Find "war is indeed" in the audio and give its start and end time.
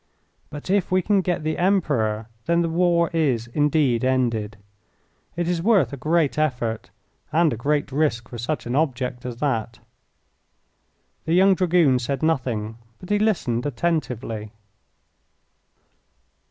2.69-4.03